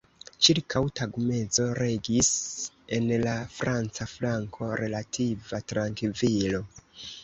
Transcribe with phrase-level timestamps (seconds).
[0.45, 2.31] Ĉirkaŭ tagmezo regis
[2.99, 6.69] en la franca flanko relativa trankvilo.